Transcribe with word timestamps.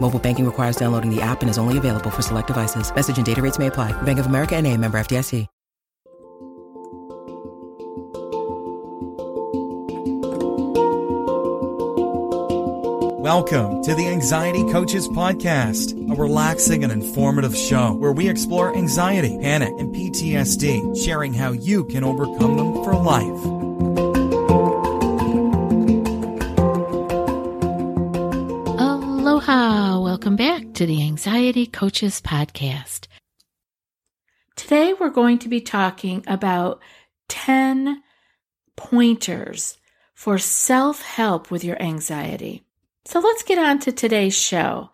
Mobile 0.00 0.18
banking 0.18 0.46
requires 0.46 0.76
downloading 0.76 1.14
the 1.14 1.20
app 1.20 1.42
and 1.42 1.50
is 1.50 1.58
only 1.58 1.76
available 1.76 2.08
for 2.10 2.22
select 2.22 2.46
devices. 2.46 2.90
Message 2.94 3.18
and 3.18 3.26
data 3.26 3.42
rates 3.42 3.58
may 3.58 3.66
apply. 3.66 3.92
Bank 4.02 4.18
of 4.18 4.26
America 4.26 4.56
and 4.56 4.66
a 4.66 4.74
member 4.74 4.98
FDIC. 4.98 5.46
Welcome 13.28 13.82
to 13.82 13.94
the 13.94 14.06
Anxiety 14.08 14.64
Coaches 14.72 15.06
Podcast, 15.06 15.92
a 16.10 16.14
relaxing 16.14 16.82
and 16.82 16.90
informative 16.90 17.54
show 17.54 17.92
where 17.92 18.12
we 18.12 18.26
explore 18.26 18.74
anxiety, 18.74 19.36
panic, 19.42 19.74
and 19.78 19.94
PTSD, 19.94 21.04
sharing 21.04 21.34
how 21.34 21.52
you 21.52 21.84
can 21.84 22.04
overcome 22.04 22.56
them 22.56 22.72
for 22.82 22.94
life. 22.94 23.57
Welcome 30.28 30.46
back 30.46 30.74
to 30.74 30.84
the 30.84 31.02
Anxiety 31.02 31.64
Coaches 31.64 32.20
Podcast. 32.20 33.06
Today 34.56 34.92
we're 34.92 35.08
going 35.08 35.38
to 35.38 35.48
be 35.48 35.62
talking 35.62 36.22
about 36.26 36.82
10 37.30 38.02
pointers 38.76 39.78
for 40.12 40.36
self 40.36 41.00
help 41.00 41.50
with 41.50 41.64
your 41.64 41.80
anxiety. 41.80 42.66
So 43.06 43.20
let's 43.20 43.42
get 43.42 43.56
on 43.56 43.78
to 43.78 43.90
today's 43.90 44.36
show. 44.36 44.90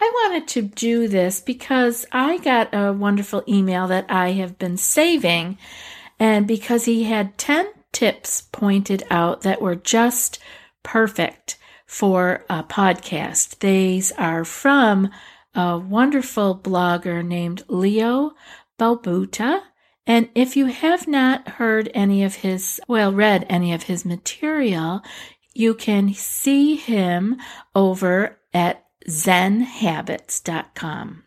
I 0.00 0.12
wanted 0.14 0.46
to 0.46 0.62
do 0.62 1.08
this 1.08 1.40
because 1.40 2.06
I 2.12 2.38
got 2.38 2.72
a 2.72 2.92
wonderful 2.92 3.42
email 3.48 3.88
that 3.88 4.06
I 4.08 4.30
have 4.30 4.60
been 4.60 4.76
saving, 4.76 5.58
and 6.20 6.46
because 6.46 6.84
he 6.84 7.02
had 7.02 7.36
10 7.36 7.66
tips 7.90 8.42
pointed 8.52 9.02
out 9.10 9.40
that 9.40 9.60
were 9.60 9.74
just 9.74 10.38
perfect 10.84 11.57
for 11.88 12.44
a 12.48 12.62
podcast. 12.62 13.58
These 13.58 14.12
are 14.12 14.44
from 14.44 15.10
a 15.54 15.78
wonderful 15.78 16.56
blogger 16.56 17.24
named 17.24 17.64
Leo 17.66 18.32
Babauta. 18.78 19.62
And 20.06 20.28
if 20.34 20.56
you 20.56 20.66
have 20.66 21.08
not 21.08 21.48
heard 21.48 21.90
any 21.94 22.22
of 22.22 22.36
his, 22.36 22.80
well, 22.86 23.12
read 23.12 23.44
any 23.48 23.72
of 23.72 23.82
his 23.84 24.04
material, 24.04 25.00
you 25.54 25.72
can 25.74 26.12
see 26.14 26.76
him 26.76 27.38
over 27.74 28.38
at 28.54 28.84
zenhabits.com. 29.08 31.24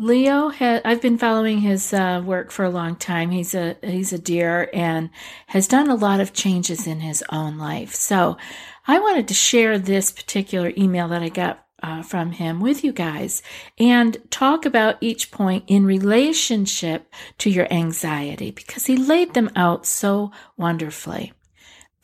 Leo 0.00 0.48
has 0.48 0.80
I've 0.82 1.02
been 1.02 1.18
following 1.18 1.58
his 1.58 1.92
uh, 1.92 2.22
work 2.24 2.50
for 2.50 2.64
a 2.64 2.70
long 2.70 2.96
time. 2.96 3.30
He's 3.30 3.54
a 3.54 3.76
he's 3.82 4.14
a 4.14 4.18
dear 4.18 4.70
and 4.72 5.10
has 5.48 5.68
done 5.68 5.90
a 5.90 5.94
lot 5.94 6.20
of 6.20 6.32
changes 6.32 6.86
in 6.86 7.00
his 7.00 7.22
own 7.30 7.58
life. 7.58 7.94
So, 7.94 8.38
I 8.86 8.98
wanted 8.98 9.28
to 9.28 9.34
share 9.34 9.78
this 9.78 10.10
particular 10.10 10.72
email 10.74 11.06
that 11.08 11.22
I 11.22 11.28
got 11.28 11.66
uh, 11.82 12.02
from 12.02 12.32
him 12.32 12.60
with 12.60 12.82
you 12.82 12.92
guys 12.92 13.42
and 13.78 14.16
talk 14.30 14.64
about 14.64 14.96
each 15.02 15.30
point 15.30 15.64
in 15.66 15.84
relationship 15.84 17.12
to 17.36 17.50
your 17.50 17.70
anxiety 17.70 18.50
because 18.52 18.86
he 18.86 18.96
laid 18.96 19.34
them 19.34 19.50
out 19.54 19.84
so 19.84 20.32
wonderfully. 20.56 21.34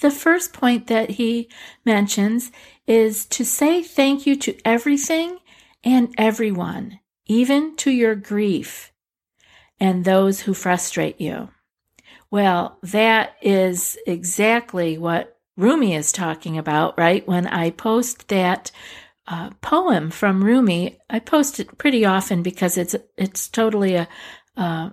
The 0.00 0.10
first 0.10 0.52
point 0.52 0.88
that 0.88 1.12
he 1.12 1.48
mentions 1.86 2.52
is 2.86 3.24
to 3.26 3.42
say 3.42 3.82
thank 3.82 4.26
you 4.26 4.36
to 4.36 4.54
everything 4.66 5.38
and 5.82 6.14
everyone, 6.18 7.00
even 7.26 7.76
to 7.76 7.90
your 7.90 8.14
grief 8.14 8.92
and 9.78 10.04
those 10.04 10.40
who 10.40 10.54
frustrate 10.54 11.20
you. 11.20 11.50
Well, 12.30 12.78
that 12.82 13.36
is 13.42 13.98
exactly 14.06 14.98
what 14.98 15.38
Rumi 15.56 15.94
is 15.94 16.12
talking 16.12 16.58
about, 16.58 16.98
right? 16.98 17.26
When 17.26 17.46
I 17.46 17.70
post 17.70 18.28
that 18.28 18.70
uh, 19.26 19.50
poem 19.60 20.10
from 20.10 20.44
Rumi, 20.44 20.98
I 21.10 21.18
post 21.18 21.58
it 21.60 21.78
pretty 21.78 22.04
often 22.04 22.42
because 22.42 22.76
it's 22.76 22.94
it's 23.16 23.48
totally 23.48 23.94
a, 23.94 24.08
uh, 24.56 24.90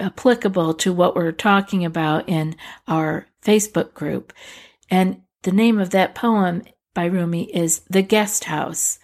applicable 0.00 0.74
to 0.74 0.92
what 0.92 1.14
we're 1.14 1.32
talking 1.32 1.84
about 1.84 2.28
in 2.28 2.56
our 2.88 3.26
Facebook 3.42 3.94
group. 3.94 4.32
And 4.90 5.22
the 5.42 5.52
name 5.52 5.78
of 5.78 5.90
that 5.90 6.14
poem 6.14 6.62
by 6.94 7.06
Rumi 7.06 7.44
is 7.54 7.80
The 7.90 8.02
Guest 8.02 8.44
House. 8.44 8.98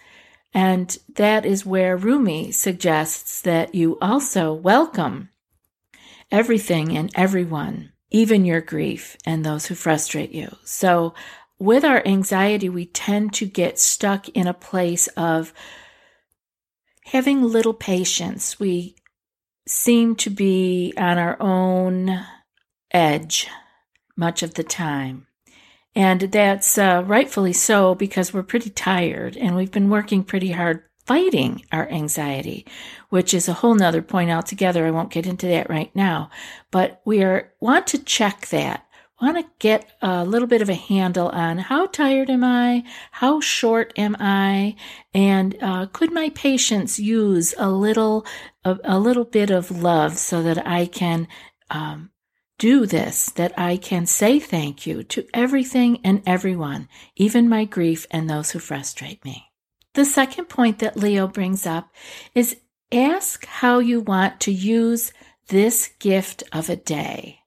And 0.53 0.97
that 1.15 1.45
is 1.45 1.65
where 1.65 1.95
Rumi 1.95 2.51
suggests 2.51 3.41
that 3.41 3.73
you 3.73 3.97
also 4.01 4.53
welcome 4.53 5.29
everything 6.29 6.97
and 6.97 7.09
everyone, 7.15 7.91
even 8.09 8.45
your 8.45 8.61
grief 8.61 9.15
and 9.25 9.45
those 9.45 9.67
who 9.67 9.75
frustrate 9.75 10.31
you. 10.31 10.55
So, 10.63 11.13
with 11.57 11.85
our 11.85 12.05
anxiety, 12.07 12.69
we 12.69 12.87
tend 12.87 13.33
to 13.33 13.45
get 13.45 13.77
stuck 13.77 14.27
in 14.29 14.47
a 14.47 14.53
place 14.53 15.07
of 15.09 15.53
having 17.05 17.43
little 17.43 17.73
patience. 17.73 18.59
We 18.59 18.95
seem 19.67 20.15
to 20.15 20.31
be 20.31 20.91
on 20.97 21.19
our 21.19 21.37
own 21.39 22.25
edge 22.91 23.47
much 24.17 24.41
of 24.41 24.55
the 24.55 24.63
time. 24.63 25.27
And 25.95 26.21
that's 26.21 26.77
uh, 26.77 27.03
rightfully 27.05 27.53
so 27.53 27.95
because 27.95 28.33
we're 28.33 28.43
pretty 28.43 28.69
tired 28.69 29.35
and 29.35 29.55
we've 29.55 29.71
been 29.71 29.89
working 29.89 30.23
pretty 30.23 30.51
hard 30.51 30.83
fighting 31.05 31.65
our 31.71 31.89
anxiety, 31.89 32.65
which 33.09 33.33
is 33.33 33.49
a 33.49 33.53
whole 33.53 33.75
nother 33.75 34.01
point 34.01 34.31
altogether. 34.31 34.85
I 34.85 34.91
won't 34.91 35.11
get 35.11 35.27
into 35.27 35.47
that 35.47 35.69
right 35.69 35.93
now, 35.95 36.29
but 36.69 37.01
we 37.03 37.23
are, 37.23 37.51
want 37.59 37.87
to 37.87 37.97
check 37.97 38.47
that. 38.47 38.85
Want 39.21 39.37
to 39.37 39.45
get 39.59 39.91
a 40.01 40.23
little 40.23 40.47
bit 40.47 40.61
of 40.61 40.69
a 40.69 40.73
handle 40.73 41.29
on 41.29 41.57
how 41.57 41.85
tired 41.85 42.29
am 42.29 42.43
I? 42.43 42.83
How 43.11 43.39
short 43.39 43.93
am 43.95 44.15
I? 44.19 44.75
And 45.13 45.55
uh, 45.61 45.87
could 45.87 46.11
my 46.11 46.29
patience 46.29 46.97
use 46.97 47.53
a 47.57 47.69
little, 47.69 48.25
a, 48.63 48.77
a, 48.83 48.97
little 48.97 49.25
bit 49.25 49.51
of 49.51 49.69
love 49.69 50.17
so 50.17 50.41
that 50.41 50.65
I 50.65 50.87
can 50.87 51.27
um, 51.69 52.10
do 52.61 52.85
this 52.85 53.31
that 53.31 53.57
I 53.57 53.75
can 53.75 54.05
say 54.05 54.39
thank 54.39 54.85
you 54.85 55.01
to 55.05 55.25
everything 55.33 55.99
and 56.03 56.21
everyone, 56.27 56.87
even 57.15 57.49
my 57.49 57.65
grief 57.65 58.05
and 58.11 58.29
those 58.29 58.51
who 58.51 58.59
frustrate 58.59 59.25
me. 59.25 59.51
The 59.95 60.05
second 60.05 60.45
point 60.45 60.77
that 60.77 60.95
Leo 60.95 61.27
brings 61.27 61.65
up 61.65 61.91
is 62.35 62.57
ask 62.91 63.47
how 63.47 63.79
you 63.79 63.99
want 63.99 64.39
to 64.41 64.51
use 64.51 65.11
this 65.47 65.89
gift 65.97 66.43
of 66.53 66.69
a 66.69 66.75
day. 66.75 67.39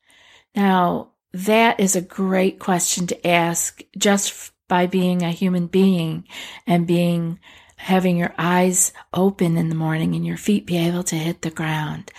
Now, 0.56 1.12
that 1.32 1.78
is 1.78 1.94
a 1.94 2.00
great 2.00 2.58
question 2.58 3.06
to 3.06 3.24
ask 3.24 3.84
just 3.96 4.50
by 4.66 4.88
being 4.88 5.22
a 5.22 5.30
human 5.30 5.68
being 5.68 6.24
and 6.66 6.88
being 6.88 7.38
having 7.76 8.16
your 8.16 8.34
eyes 8.36 8.92
open 9.12 9.56
in 9.56 9.68
the 9.68 9.76
morning 9.76 10.16
and 10.16 10.26
your 10.26 10.36
feet 10.36 10.66
be 10.66 10.76
able 10.76 11.04
to 11.04 11.14
hit 11.14 11.42
the 11.42 11.50
ground. 11.50 12.10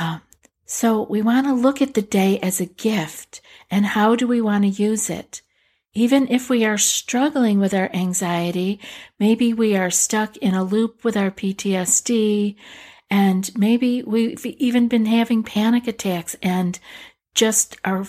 Um, 0.00 0.22
so 0.66 1.02
we 1.02 1.22
want 1.22 1.46
to 1.46 1.52
look 1.52 1.82
at 1.82 1.94
the 1.94 2.02
day 2.02 2.38
as 2.40 2.60
a 2.60 2.66
gift 2.66 3.40
and 3.70 3.86
how 3.86 4.16
do 4.16 4.26
we 4.26 4.40
want 4.40 4.64
to 4.64 4.68
use 4.68 5.10
it? 5.10 5.42
Even 5.92 6.26
if 6.28 6.50
we 6.50 6.64
are 6.64 6.78
struggling 6.78 7.60
with 7.60 7.72
our 7.72 7.88
anxiety, 7.92 8.80
maybe 9.20 9.54
we 9.54 9.76
are 9.76 9.90
stuck 9.90 10.36
in 10.38 10.54
a 10.54 10.64
loop 10.64 11.04
with 11.04 11.16
our 11.16 11.30
PTSD, 11.30 12.56
and 13.08 13.56
maybe 13.56 14.02
we've 14.02 14.44
even 14.44 14.88
been 14.88 15.06
having 15.06 15.44
panic 15.44 15.86
attacks 15.86 16.34
and 16.42 16.80
just 17.34 17.76
are 17.84 18.06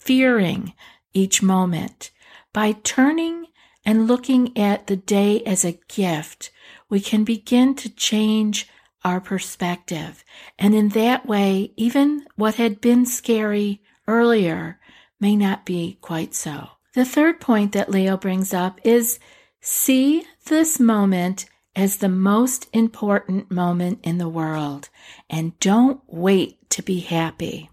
fearing 0.00 0.72
each 1.12 1.42
moment. 1.42 2.10
By 2.52 2.72
turning 2.72 3.46
and 3.84 4.08
looking 4.08 4.56
at 4.58 4.88
the 4.88 4.96
day 4.96 5.42
as 5.44 5.64
a 5.64 5.78
gift, 5.86 6.50
we 6.88 6.98
can 6.98 7.22
begin 7.22 7.74
to 7.76 7.88
change 7.88 8.68
our 9.08 9.20
perspective. 9.20 10.22
And 10.58 10.74
in 10.74 10.90
that 10.90 11.26
way, 11.26 11.72
even 11.76 12.26
what 12.36 12.56
had 12.56 12.80
been 12.80 13.06
scary 13.06 13.82
earlier 14.06 14.78
may 15.18 15.34
not 15.34 15.64
be 15.64 15.98
quite 16.00 16.34
so. 16.34 16.68
The 16.94 17.04
third 17.04 17.40
point 17.40 17.72
that 17.72 17.90
Leo 17.90 18.16
brings 18.16 18.52
up 18.52 18.80
is 18.84 19.18
see 19.60 20.24
this 20.46 20.78
moment 20.78 21.46
as 21.74 21.96
the 21.96 22.08
most 22.08 22.68
important 22.72 23.50
moment 23.50 24.00
in 24.02 24.18
the 24.18 24.28
world 24.28 24.88
and 25.30 25.58
don't 25.58 26.00
wait 26.06 26.68
to 26.70 26.82
be 26.82 27.00
happy. 27.00 27.70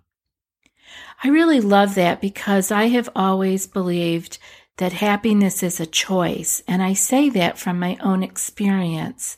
I 1.24 1.30
really 1.30 1.60
love 1.60 1.96
that 1.96 2.22
because 2.22 2.72
I 2.72 2.86
have 2.88 3.10
always 3.16 3.68
believed 3.68 4.38
that 4.78 4.94
happiness 4.94 5.64
is 5.64 5.80
a 5.80 5.86
choice. 5.86 6.62
And 6.68 6.84
I 6.84 6.94
say 6.94 7.30
that 7.32 7.58
from 7.58 7.80
my 7.80 7.98
own 8.02 8.24
experience. 8.24 9.38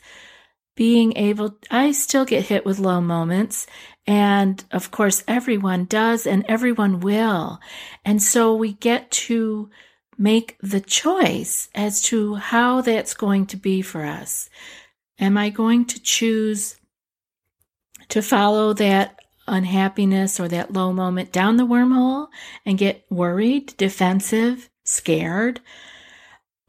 Being 0.77 1.17
able, 1.17 1.57
I 1.71 1.91
still 1.91 2.23
get 2.23 2.45
hit 2.45 2.63
with 2.63 2.77
low 2.77 3.01
moments. 3.01 3.65
And 4.05 4.63
of 4.71 4.91
course, 4.91 5.23
everyone 5.27 5.85
does 5.85 6.27
and 6.27 6.45
everyone 6.47 6.99
will. 6.99 7.59
And 8.05 8.21
so 8.21 8.55
we 8.55 8.73
get 8.73 9.09
to 9.11 9.71
make 10.19 10.55
the 10.61 10.79
choice 10.79 11.69
as 11.73 11.99
to 12.03 12.35
how 12.35 12.81
that's 12.81 13.15
going 13.15 13.47
to 13.47 13.57
be 13.57 13.81
for 13.81 14.05
us. 14.05 14.51
Am 15.19 15.35
I 15.35 15.49
going 15.49 15.85
to 15.85 15.99
choose 15.99 16.77
to 18.09 18.21
follow 18.21 18.73
that 18.73 19.19
unhappiness 19.47 20.39
or 20.39 20.47
that 20.47 20.73
low 20.73 20.93
moment 20.93 21.31
down 21.31 21.57
the 21.57 21.65
wormhole 21.65 22.27
and 22.67 22.77
get 22.77 23.03
worried, 23.09 23.75
defensive, 23.77 24.69
scared? 24.83 25.59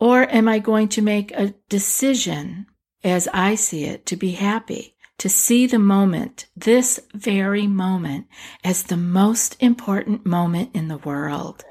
Or 0.00 0.22
am 0.22 0.48
I 0.48 0.60
going 0.60 0.88
to 0.88 1.02
make 1.02 1.30
a 1.32 1.54
decision 1.68 2.66
as 3.08 3.28
I 3.32 3.54
see 3.54 3.84
it 3.84 4.06
to 4.06 4.16
be 4.16 4.32
happy, 4.32 4.94
to 5.18 5.28
see 5.28 5.66
the 5.66 5.78
moment, 5.78 6.46
this 6.56 7.00
very 7.14 7.66
moment, 7.66 8.26
as 8.62 8.84
the 8.84 8.96
most 8.96 9.56
important 9.60 10.24
moment 10.24 10.70
in 10.74 10.88
the 10.88 10.98
world? 10.98 11.64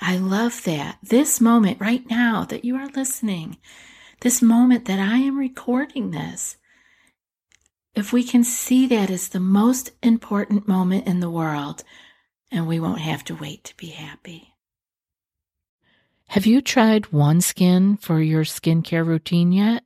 I 0.00 0.16
love 0.18 0.62
that. 0.64 0.98
This 1.02 1.40
moment 1.40 1.80
right 1.80 2.08
now 2.08 2.44
that 2.44 2.64
you 2.64 2.76
are 2.76 2.88
listening, 2.88 3.56
this 4.20 4.42
moment 4.42 4.84
that 4.84 4.98
I 4.98 5.18
am 5.18 5.38
recording 5.38 6.10
this, 6.10 6.56
if 7.94 8.12
we 8.12 8.22
can 8.22 8.44
see 8.44 8.86
that 8.88 9.10
as 9.10 9.28
the 9.28 9.40
most 9.40 9.90
important 10.02 10.68
moment 10.68 11.06
in 11.06 11.20
the 11.20 11.30
world, 11.30 11.82
and 12.50 12.66
we 12.66 12.78
won't 12.78 13.00
have 13.00 13.24
to 13.24 13.34
wait 13.34 13.64
to 13.64 13.76
be 13.76 13.88
happy. 13.88 14.54
Have 16.28 16.44
you 16.44 16.60
tried 16.60 17.04
OneSkin 17.04 18.00
for 18.00 18.20
your 18.20 18.44
skincare 18.44 19.06
routine 19.06 19.52
yet? 19.52 19.85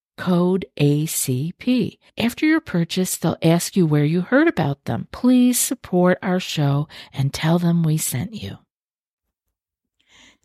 code 0.21 0.67
ACP. 0.77 1.97
After 2.15 2.45
your 2.45 2.61
purchase, 2.61 3.17
they'll 3.17 3.37
ask 3.41 3.75
you 3.75 3.87
where 3.87 4.05
you 4.05 4.21
heard 4.21 4.47
about 4.47 4.85
them. 4.85 5.07
Please 5.11 5.59
support 5.59 6.19
our 6.21 6.39
show 6.39 6.87
and 7.11 7.33
tell 7.33 7.57
them 7.57 7.81
we 7.81 7.97
sent 7.97 8.35
you. 8.35 8.59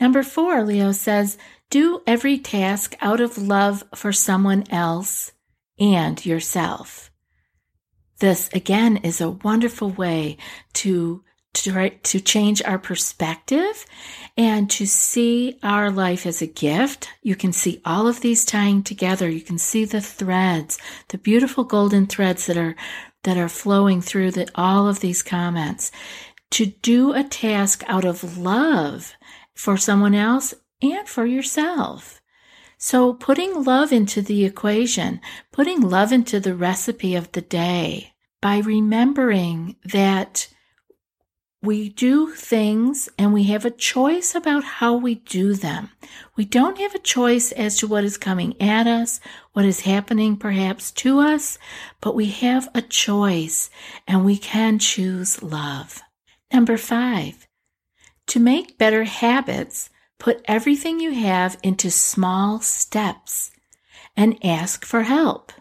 Number 0.00 0.22
four, 0.22 0.62
Leo 0.62 0.92
says, 0.92 1.36
do 1.68 2.00
every 2.06 2.38
task 2.38 2.94
out 3.02 3.20
of 3.20 3.36
love 3.36 3.84
for 3.94 4.12
someone 4.12 4.64
else 4.70 5.32
and 5.78 6.24
yourself. 6.24 7.10
This 8.18 8.48
again 8.54 8.96
is 8.98 9.20
a 9.20 9.30
wonderful 9.30 9.90
way 9.90 10.38
to 10.74 11.22
to, 11.56 11.90
to 11.90 12.20
change 12.20 12.62
our 12.62 12.78
perspective 12.78 13.86
and 14.36 14.70
to 14.70 14.86
see 14.86 15.58
our 15.62 15.90
life 15.90 16.26
as 16.26 16.42
a 16.42 16.46
gift. 16.46 17.08
You 17.22 17.34
can 17.34 17.52
see 17.52 17.80
all 17.84 18.06
of 18.06 18.20
these 18.20 18.44
tying 18.44 18.82
together. 18.82 19.28
You 19.28 19.40
can 19.40 19.58
see 19.58 19.84
the 19.84 20.00
threads, 20.00 20.78
the 21.08 21.18
beautiful 21.18 21.64
golden 21.64 22.06
threads 22.06 22.46
that 22.46 22.56
are 22.56 22.76
that 23.24 23.36
are 23.36 23.48
flowing 23.48 24.00
through 24.00 24.30
the, 24.30 24.48
all 24.54 24.86
of 24.86 25.00
these 25.00 25.22
comments. 25.22 25.90
To 26.52 26.66
do 26.66 27.12
a 27.12 27.24
task 27.24 27.82
out 27.88 28.04
of 28.04 28.38
love 28.38 29.14
for 29.54 29.76
someone 29.76 30.14
else 30.14 30.54
and 30.80 31.08
for 31.08 31.26
yourself. 31.26 32.20
So 32.78 33.14
putting 33.14 33.64
love 33.64 33.92
into 33.92 34.22
the 34.22 34.44
equation, 34.44 35.20
putting 35.50 35.80
love 35.80 36.12
into 36.12 36.38
the 36.38 36.54
recipe 36.54 37.16
of 37.16 37.32
the 37.32 37.40
day 37.40 38.12
by 38.40 38.58
remembering 38.58 39.74
that 39.84 40.46
we 41.62 41.88
do 41.88 42.32
things 42.32 43.08
and 43.18 43.32
we 43.32 43.44
have 43.44 43.64
a 43.64 43.70
choice 43.70 44.34
about 44.34 44.62
how 44.62 44.94
we 44.94 45.16
do 45.16 45.54
them. 45.54 45.90
We 46.36 46.44
don't 46.44 46.78
have 46.78 46.94
a 46.94 47.00
choice 47.00 47.50
as 47.52 47.78
to 47.78 47.86
what 47.86 48.04
is 48.04 48.18
coming 48.18 48.60
at 48.60 48.86
us, 48.86 49.20
what 49.52 49.64
is 49.64 49.80
happening 49.80 50.36
perhaps 50.36 50.90
to 50.92 51.18
us, 51.18 51.58
but 52.00 52.14
we 52.14 52.26
have 52.26 52.68
a 52.74 52.82
choice 52.82 53.70
and 54.06 54.24
we 54.24 54.36
can 54.36 54.78
choose 54.78 55.42
love. 55.42 56.02
Number 56.52 56.76
five, 56.76 57.48
to 58.28 58.38
make 58.38 58.78
better 58.78 59.04
habits, 59.04 59.90
put 60.18 60.42
everything 60.44 61.00
you 61.00 61.12
have 61.12 61.58
into 61.62 61.90
small 61.90 62.60
steps 62.60 63.50
and 64.16 64.38
ask 64.44 64.84
for 64.84 65.02
help. 65.02 65.52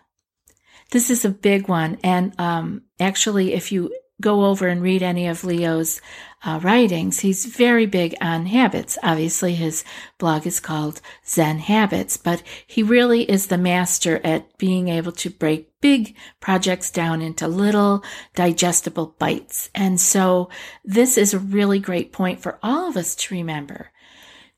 This 0.92 1.10
is 1.10 1.26
a 1.26 1.30
big 1.30 1.68
one. 1.68 1.98
And 2.04 2.40
um, 2.40 2.84
actually, 3.00 3.54
if 3.54 3.72
you 3.72 3.92
go 4.22 4.46
over 4.46 4.68
and 4.68 4.82
read 4.82 5.04
any 5.04 5.28
of 5.28 5.44
Leo's 5.44 6.02
uh, 6.46 6.60
writings, 6.62 7.20
he's 7.20 7.46
very 7.46 7.86
big 7.86 8.16
on 8.22 8.46
habits. 8.46 8.98
Obviously, 9.02 9.56
his 9.56 9.84
blog 10.18 10.46
is 10.46 10.60
called 10.60 11.02
Zen 11.28 11.60
Habits, 11.60 12.18
but 12.18 12.44
he 12.68 12.84
really 12.84 13.24
is 13.24 13.48
the 13.48 13.58
master 13.58 14.22
at 14.24 14.58
being 14.58 14.88
able 14.88 15.12
to 15.14 15.30
break 15.30 15.72
big 15.82 16.16
projects 16.40 16.92
down 16.92 17.22
into 17.22 17.48
little 17.48 18.04
digestible 18.36 19.16
bites. 19.20 19.70
And 19.74 20.00
so 20.00 20.50
this 20.84 21.18
is 21.18 21.34
a 21.34 21.40
really 21.40 21.80
great 21.80 22.12
point 22.12 22.40
for 22.40 22.60
all 22.62 22.88
of 22.90 22.98
us 22.98 23.16
to 23.16 23.36
remember 23.36 23.92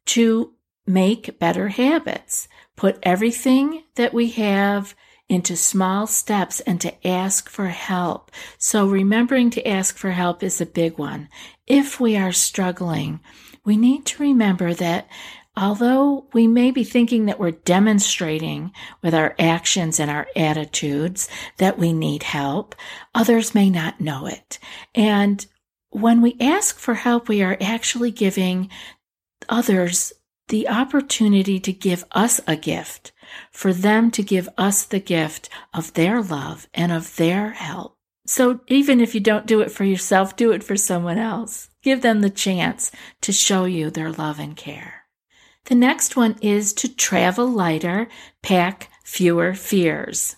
to 0.08 0.54
make 0.86 1.40
better 1.40 1.70
habits. 1.70 2.48
Put 2.76 3.00
everything 3.04 3.84
that 3.96 4.14
we 4.14 4.30
have 4.32 4.96
into 5.30 5.56
small 5.56 6.08
steps 6.08 6.60
and 6.62 6.80
to 6.82 7.08
ask 7.08 7.50
for 7.50 7.68
help. 7.68 8.32
So 8.58 8.88
remembering 8.88 9.50
to 9.52 9.68
ask 9.68 9.98
for 9.98 10.12
help 10.12 10.42
is 10.42 10.62
a 10.62 10.66
big 10.66 10.98
one. 10.98 11.30
If 11.66 12.00
we 12.00 12.16
are 12.16 12.32
struggling, 12.32 13.20
we 13.66 13.76
need 13.76 14.06
to 14.06 14.24
remember 14.24 14.74
that 14.76 15.08
although 15.58 16.28
we 16.34 16.48
may 16.48 16.72
be 16.72 16.84
thinking 16.84 17.26
that 17.26 17.40
we're 17.40 17.52
demonstrating 17.52 18.72
with 19.02 19.14
our 19.14 19.36
actions 19.38 20.00
and 20.00 20.10
our 20.10 20.28
attitudes 20.36 21.28
that 21.58 21.78
we 21.78 21.92
need 21.92 22.24
help, 22.24 22.76
others 23.14 23.54
may 23.54 23.70
not 23.70 24.00
know 24.00 24.28
it. 24.28 24.60
And 24.96 25.46
when 25.90 26.22
we 26.22 26.38
ask 26.40 26.78
for 26.78 26.94
help, 26.94 27.28
we 27.28 27.42
are 27.42 27.58
actually 27.60 28.12
giving 28.12 28.70
others 29.50 30.14
the 30.48 30.70
opportunity 30.70 31.60
to 31.60 31.74
give 31.74 32.06
us 32.12 32.40
a 32.48 32.56
gift 32.56 33.12
for 33.52 33.74
them 33.74 34.12
to 34.12 34.24
give 34.24 34.50
us 34.58 34.84
the 34.84 35.00
gift 35.00 35.50
of 35.74 35.94
their 35.94 36.22
love 36.22 36.68
and 36.74 36.92
of 36.92 37.16
their 37.16 37.52
help. 37.52 37.98
So 38.26 38.60
even 38.68 39.00
if 39.00 39.16
you 39.16 39.22
don't 39.22 39.46
do 39.46 39.62
it 39.62 39.72
for 39.72 39.86
yourself, 39.86 40.36
do 40.36 40.52
it 40.52 40.64
for 40.64 40.76
someone 40.76 41.18
else. 41.18 41.70
Give 41.82 42.02
them 42.02 42.22
the 42.22 42.30
chance 42.30 42.92
to 43.22 43.32
show 43.32 43.64
you 43.64 43.90
their 43.90 44.12
love 44.12 44.40
and 44.40 44.56
care. 44.56 45.06
The 45.66 45.76
next 45.76 46.16
one 46.16 46.36
is 46.42 46.74
to 46.74 46.94
travel 46.94 47.48
lighter, 47.48 48.08
pack 48.42 48.90
fewer 49.04 49.54
fears. 49.54 50.36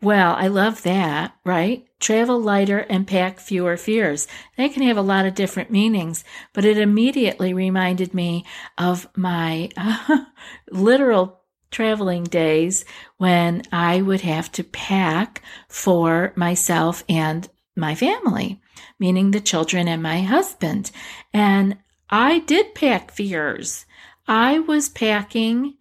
Well, 0.00 0.34
I 0.34 0.48
love 0.48 0.82
that, 0.82 1.34
right? 1.44 1.86
Travel 1.98 2.38
lighter 2.38 2.80
and 2.90 3.06
pack 3.06 3.40
fewer 3.40 3.76
fears. 3.76 4.28
They 4.56 4.68
can 4.68 4.82
have 4.82 4.98
a 4.98 5.02
lot 5.02 5.24
of 5.24 5.34
different 5.34 5.70
meanings, 5.70 6.24
but 6.52 6.64
it 6.64 6.78
immediately 6.78 7.54
reminded 7.54 8.12
me 8.12 8.44
of 8.76 9.08
my 9.16 9.70
uh, 9.76 10.26
literal 10.70 11.43
traveling 11.74 12.22
days 12.22 12.84
when 13.16 13.60
I 13.72 14.00
would 14.00 14.20
have 14.20 14.50
to 14.52 14.62
pack 14.62 15.42
for 15.68 16.32
myself 16.36 17.02
and 17.08 17.48
my 17.76 17.96
family, 17.96 18.60
meaning 19.00 19.32
the 19.32 19.40
children 19.40 19.88
and 19.88 20.00
my 20.00 20.22
husband. 20.22 20.92
And 21.32 21.78
I 22.08 22.38
did 22.38 22.76
pack 22.76 23.10
fears. 23.10 23.86
I 24.28 24.60
was 24.60 24.88
packing 24.88 25.74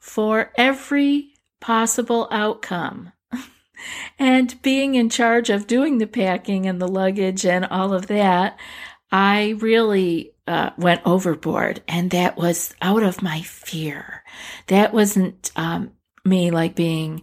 for 0.00 0.52
every 0.56 1.34
possible 1.60 2.26
outcome. 2.32 3.12
and 4.18 4.60
being 4.60 4.96
in 4.96 5.08
charge 5.08 5.50
of 5.50 5.68
doing 5.68 5.98
the 5.98 6.08
packing 6.08 6.66
and 6.66 6.82
the 6.82 6.88
luggage 6.88 7.46
and 7.46 7.64
all 7.64 7.94
of 7.94 8.08
that, 8.08 8.58
I 9.12 9.54
really 9.60 10.32
uh, 10.48 10.70
went 10.78 11.02
overboard. 11.04 11.82
And 11.86 12.10
that 12.10 12.36
was 12.36 12.74
out 12.80 13.02
of 13.02 13.22
my 13.22 13.42
fear. 13.42 14.24
That 14.68 14.94
wasn't 14.94 15.52
um, 15.56 15.92
me 16.24 16.50
like 16.50 16.74
being 16.74 17.22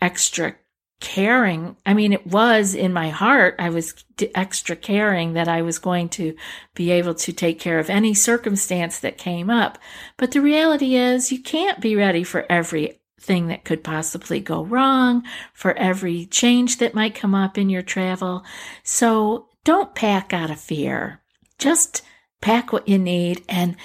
extra 0.00 0.54
caring. 1.00 1.76
I 1.86 1.94
mean, 1.94 2.12
it 2.12 2.26
was 2.26 2.74
in 2.74 2.92
my 2.92 3.08
heart. 3.08 3.56
I 3.58 3.70
was 3.70 4.04
extra 4.34 4.76
caring 4.76 5.32
that 5.32 5.48
I 5.48 5.62
was 5.62 5.78
going 5.78 6.10
to 6.10 6.36
be 6.74 6.90
able 6.90 7.14
to 7.14 7.32
take 7.32 7.58
care 7.58 7.78
of 7.78 7.90
any 7.90 8.12
circumstance 8.14 8.98
that 9.00 9.18
came 9.18 9.50
up. 9.50 9.78
But 10.18 10.32
the 10.32 10.40
reality 10.40 10.96
is 10.96 11.32
you 11.32 11.42
can't 11.42 11.80
be 11.80 11.96
ready 11.96 12.24
for 12.24 12.44
everything 12.50 13.48
that 13.48 13.64
could 13.64 13.84
possibly 13.84 14.40
go 14.40 14.64
wrong, 14.64 15.22
for 15.54 15.72
every 15.74 16.26
change 16.26 16.78
that 16.78 16.94
might 16.94 17.14
come 17.14 17.34
up 17.34 17.56
in 17.56 17.70
your 17.70 17.82
travel. 17.82 18.44
So 18.82 19.48
don't 19.64 19.94
pack 19.94 20.32
out 20.32 20.50
of 20.50 20.60
fear. 20.60 21.20
Just 21.58 22.02
pack 22.40 22.72
what 22.72 22.88
you 22.88 22.98
need. 22.98 23.44
And 23.48 23.76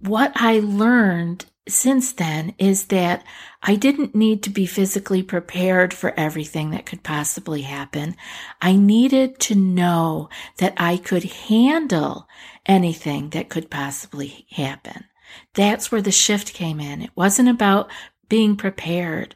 what 0.00 0.32
I 0.34 0.60
learned 0.60 1.46
since 1.68 2.12
then 2.12 2.54
is 2.58 2.86
that 2.86 3.24
I 3.62 3.74
didn't 3.74 4.14
need 4.14 4.42
to 4.44 4.50
be 4.50 4.66
physically 4.66 5.22
prepared 5.22 5.92
for 5.92 6.14
everything 6.16 6.70
that 6.70 6.86
could 6.86 7.02
possibly 7.02 7.62
happen. 7.62 8.14
I 8.62 8.76
needed 8.76 9.40
to 9.40 9.54
know 9.54 10.28
that 10.58 10.74
I 10.76 10.96
could 10.96 11.24
handle 11.24 12.28
anything 12.64 13.30
that 13.30 13.48
could 13.48 13.70
possibly 13.70 14.46
happen. 14.50 15.06
That's 15.54 15.90
where 15.90 16.02
the 16.02 16.12
shift 16.12 16.54
came 16.54 16.78
in. 16.78 17.02
It 17.02 17.10
wasn't 17.16 17.48
about 17.48 17.90
being 18.28 18.56
prepared. 18.56 19.34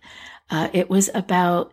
Uh, 0.49 0.69
it 0.73 0.89
was 0.89 1.11
about 1.15 1.73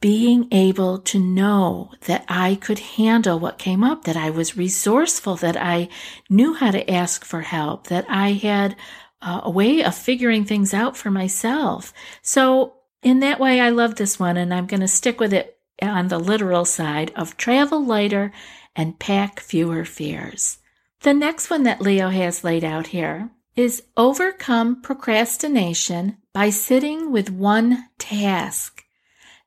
being 0.00 0.48
able 0.50 0.98
to 0.98 1.18
know 1.18 1.92
that 2.06 2.24
I 2.26 2.54
could 2.54 2.78
handle 2.78 3.38
what 3.38 3.58
came 3.58 3.84
up, 3.84 4.04
that 4.04 4.16
I 4.16 4.30
was 4.30 4.56
resourceful, 4.56 5.36
that 5.36 5.56
I 5.56 5.88
knew 6.28 6.54
how 6.54 6.70
to 6.70 6.90
ask 6.90 7.24
for 7.24 7.42
help, 7.42 7.88
that 7.88 8.06
I 8.08 8.32
had 8.32 8.76
uh, 9.20 9.42
a 9.44 9.50
way 9.50 9.84
of 9.84 9.94
figuring 9.94 10.44
things 10.44 10.72
out 10.72 10.96
for 10.96 11.10
myself. 11.10 11.92
So, 12.22 12.74
in 13.02 13.20
that 13.20 13.40
way, 13.40 13.60
I 13.60 13.70
love 13.70 13.96
this 13.96 14.18
one, 14.18 14.36
and 14.36 14.52
I'm 14.52 14.66
going 14.66 14.80
to 14.80 14.88
stick 14.88 15.20
with 15.20 15.32
it 15.32 15.58
on 15.82 16.08
the 16.08 16.18
literal 16.18 16.64
side 16.64 17.12
of 17.16 17.36
travel 17.36 17.84
lighter 17.84 18.32
and 18.76 18.98
pack 18.98 19.40
fewer 19.40 19.84
fears. 19.84 20.58
The 21.00 21.14
next 21.14 21.48
one 21.48 21.62
that 21.62 21.80
Leo 21.80 22.10
has 22.10 22.44
laid 22.44 22.64
out 22.64 22.88
here 22.88 23.30
is 23.56 23.82
overcome 23.96 24.82
procrastination 24.82 26.16
by 26.32 26.50
sitting 26.50 27.10
with 27.10 27.30
one 27.30 27.88
task, 27.98 28.79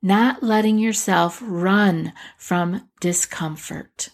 not 0.03 0.43
letting 0.43 0.77
yourself 0.77 1.41
run 1.41 2.11
from 2.37 2.89
discomfort. 2.99 4.09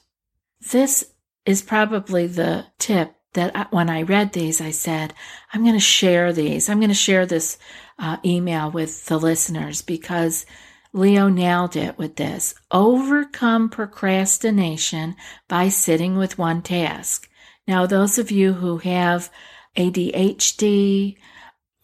This 0.71 1.03
is 1.45 1.63
probably 1.63 2.27
the 2.27 2.67
tip 2.77 3.15
that 3.33 3.71
when 3.73 3.89
I 3.89 4.03
read 4.03 4.33
these, 4.33 4.61
I 4.61 4.71
said, 4.71 5.13
I'm 5.51 5.63
going 5.63 5.75
to 5.75 5.79
share 5.79 6.31
these. 6.31 6.69
I'm 6.69 6.79
going 6.79 6.89
to 6.89 6.95
share 6.95 7.25
this 7.25 7.57
uh, 7.97 8.17
email 8.23 8.71
with 8.71 9.05
the 9.07 9.17
listeners 9.17 9.81
because 9.81 10.45
Leo 10.93 11.27
nailed 11.27 11.75
it 11.75 11.97
with 11.97 12.15
this. 12.15 12.55
Overcome 12.71 13.69
procrastination 13.69 15.15
by 15.47 15.69
sitting 15.69 16.17
with 16.17 16.37
one 16.37 16.61
task. 16.61 17.29
Now, 17.67 17.85
those 17.85 18.17
of 18.17 18.31
you 18.31 18.53
who 18.53 18.77
have 18.79 19.31
ADHD 19.75 21.17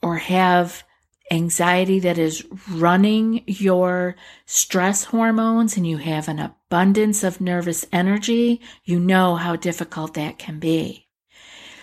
or 0.02 0.18
have 0.18 0.84
anxiety 1.32 2.00
that 2.00 2.18
is 2.18 2.46
running 2.70 3.44
your 3.48 4.16
stress 4.46 5.06
hormones 5.06 5.78
and 5.78 5.88
you 5.88 5.98
have 5.98 6.28
an 6.28 6.40
abundance 6.40 7.24
of 7.24 7.42
nervous 7.42 7.86
energy, 7.92 8.62
you 8.84 9.00
know 9.00 9.36
how 9.36 9.56
difficult 9.56 10.14
that 10.14 10.38
can 10.38 10.60
be. 10.60 11.08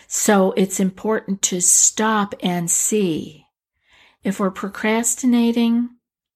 So 0.07 0.53
it's 0.59 0.79
important 0.79 1.41
to 1.43 1.63
stop 1.63 2.35
and 2.43 2.71
see. 2.71 3.47
If 4.23 4.39
we're 4.39 4.51
procrastinating 4.51 5.89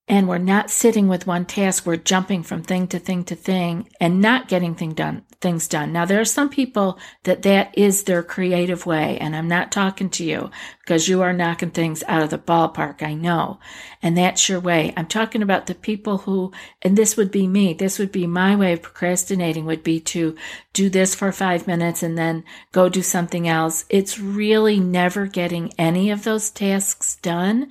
and 0.08 0.26
we're 0.26 0.38
not 0.38 0.70
sitting 0.70 1.08
with 1.08 1.26
one 1.26 1.44
task, 1.44 1.84
we're 1.84 1.96
jumping 1.96 2.42
from 2.42 2.62
thing 2.62 2.88
to 2.88 2.98
thing 2.98 3.22
to 3.24 3.36
thing 3.36 3.88
and 4.00 4.20
not 4.20 4.48
getting 4.48 4.74
thing 4.74 4.94
done, 4.94 5.25
things 5.40 5.68
done. 5.68 5.92
Now, 5.92 6.04
there 6.04 6.20
are 6.20 6.24
some 6.24 6.48
people 6.48 6.98
that 7.24 7.42
that 7.42 7.76
is 7.76 8.04
their 8.04 8.22
creative 8.22 8.86
way, 8.86 9.18
and 9.18 9.36
I'm 9.36 9.48
not 9.48 9.70
talking 9.70 10.10
to 10.10 10.24
you 10.24 10.50
because 10.80 11.08
you 11.08 11.22
are 11.22 11.32
knocking 11.32 11.70
things 11.70 12.02
out 12.08 12.22
of 12.22 12.30
the 12.30 12.38
ballpark. 12.38 13.02
I 13.02 13.14
know. 13.14 13.58
And 14.02 14.16
that's 14.16 14.48
your 14.48 14.60
way. 14.60 14.94
I'm 14.96 15.06
talking 15.06 15.42
about 15.42 15.66
the 15.66 15.74
people 15.74 16.18
who, 16.18 16.52
and 16.82 16.96
this 16.96 17.16
would 17.16 17.30
be 17.30 17.46
me, 17.46 17.74
this 17.74 17.98
would 17.98 18.12
be 18.12 18.26
my 18.26 18.56
way 18.56 18.72
of 18.72 18.82
procrastinating 18.82 19.66
would 19.66 19.82
be 19.82 20.00
to 20.00 20.36
do 20.72 20.88
this 20.88 21.14
for 21.14 21.32
five 21.32 21.66
minutes 21.66 22.02
and 22.02 22.16
then 22.16 22.44
go 22.72 22.88
do 22.88 23.02
something 23.02 23.48
else. 23.48 23.84
It's 23.88 24.18
really 24.18 24.80
never 24.80 25.26
getting 25.26 25.72
any 25.78 26.10
of 26.10 26.24
those 26.24 26.50
tasks 26.50 27.16
done. 27.16 27.68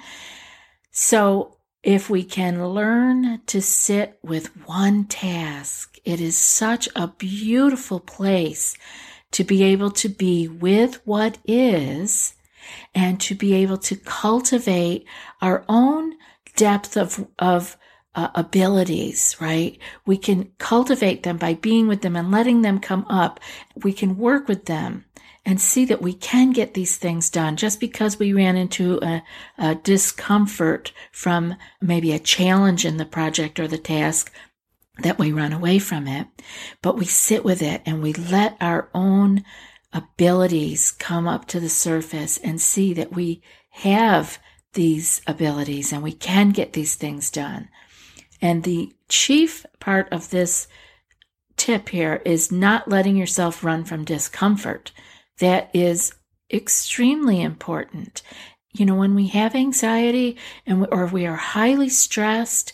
So 0.92 1.58
if 1.84 2.10
we 2.10 2.24
can 2.24 2.68
learn 2.70 3.42
to 3.46 3.62
sit 3.62 4.18
with 4.24 4.48
one 4.66 5.06
task, 5.06 5.95
it 6.06 6.22
is 6.22 6.38
such 6.38 6.88
a 6.96 7.08
beautiful 7.08 8.00
place 8.00 8.78
to 9.32 9.44
be 9.44 9.64
able 9.64 9.92
to 9.92 10.08
be 10.08 10.48
with 10.48 11.06
what 11.06 11.38
is 11.46 12.36
and 12.94 13.20
to 13.22 13.36
be 13.36 13.54
able 13.54 13.78
to 13.78 13.96
cultivate 13.96 15.06
our 15.42 15.66
own 15.68 16.14
depth 16.56 16.96
of, 16.96 17.28
of 17.38 17.78
uh, 18.16 18.30
abilities, 18.34 19.36
right? 19.42 19.78
We 20.06 20.18
can 20.18 20.52
cultivate 20.58 21.24
them 21.24 21.38
by 21.38 21.56
being 21.56 21.88
with 21.88 22.02
them 22.02 22.16
and 22.16 22.32
letting 22.32 22.62
them 22.62 22.80
come 22.80 23.06
up. 23.10 23.40
We 23.84 23.92
can 23.92 24.18
work 24.18 24.48
with 24.48 24.66
them 24.66 25.06
and 25.46 25.62
see 25.62 25.86
that 25.86 26.02
we 26.02 26.14
can 26.14 26.52
get 26.52 26.74
these 26.74 26.98
things 26.98 27.30
done 27.30 27.56
just 27.56 27.80
because 27.80 28.18
we 28.18 28.34
ran 28.34 28.56
into 28.56 29.00
a, 29.04 29.22
a 29.58 29.76
discomfort 29.76 30.92
from 31.12 31.56
maybe 31.82 32.12
a 32.14 32.20
challenge 32.20 32.86
in 32.86 32.98
the 32.98 33.06
project 33.06 33.60
or 33.60 33.68
the 33.68 33.78
task 33.78 34.32
that 35.00 35.20
we 35.20 35.32
run 35.32 35.54
away 35.54 35.80
from 35.80 36.08
it, 36.08 36.28
but 36.82 36.98
we 36.98 37.06
sit 37.06 37.44
with 37.44 37.62
it 37.62 37.82
and 37.86 38.02
we 38.02 38.14
let 38.14 38.58
our 38.62 38.90
own 38.94 39.44
abilities 39.94 40.92
come 40.92 41.28
up 41.28 41.46
to 41.48 41.60
the 41.60 41.70
surface 41.70 42.38
and 42.38 42.60
see 42.62 42.94
that 42.94 43.14
we 43.14 43.42
have 43.70 44.40
these 44.74 45.22
abilities 45.28 45.92
and 45.92 46.04
we 46.04 46.12
can 46.12 46.52
get 46.52 46.74
these 46.74 46.96
things 46.96 47.30
done. 47.30 47.70
And 48.42 48.64
the 48.64 48.94
chief 49.10 49.66
part 49.80 50.08
of 50.12 50.30
this 50.30 50.68
tip 51.58 51.90
here 51.90 52.22
is 52.26 52.52
not 52.52 52.90
letting 52.90 53.16
yourself 53.16 53.64
run 53.64 53.86
from 53.86 54.04
discomfort 54.04 54.92
that 55.40 55.70
is 55.74 56.14
extremely 56.52 57.42
important. 57.42 58.22
You 58.74 58.86
know, 58.86 58.96
when 58.96 59.16
we 59.16 59.28
have 59.28 59.56
anxiety 59.56 60.38
and 60.66 60.82
we, 60.82 60.88
or 60.88 61.08
we 61.08 61.26
are 61.26 61.36
highly 61.36 61.90
stressed, 61.90 62.74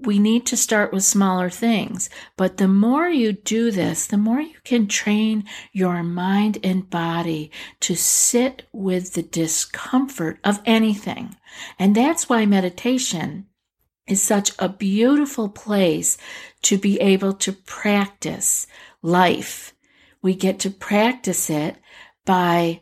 we 0.00 0.18
need 0.18 0.46
to 0.46 0.56
start 0.56 0.92
with 0.92 1.04
smaller 1.04 1.50
things. 1.50 2.08
But 2.36 2.56
the 2.56 2.68
more 2.68 3.08
you 3.08 3.32
do 3.32 3.70
this, 3.70 4.06
the 4.06 4.16
more 4.16 4.40
you 4.40 4.56
can 4.64 4.86
train 4.86 5.44
your 5.72 6.02
mind 6.02 6.58
and 6.62 6.88
body 6.88 7.50
to 7.80 7.96
sit 7.96 8.68
with 8.72 9.14
the 9.14 9.22
discomfort 9.22 10.38
of 10.44 10.60
anything. 10.64 11.36
And 11.78 11.94
that's 11.94 12.28
why 12.28 12.46
meditation 12.46 13.46
is 14.06 14.22
such 14.22 14.52
a 14.58 14.68
beautiful 14.68 15.48
place 15.48 16.16
to 16.62 16.78
be 16.78 17.00
able 17.00 17.34
to 17.34 17.52
practice 17.52 18.66
life. 19.02 19.74
We 20.22 20.34
get 20.34 20.58
to 20.60 20.70
practice 20.70 21.50
it 21.50 21.76
by 22.24 22.80